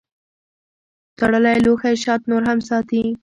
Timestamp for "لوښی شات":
1.65-2.21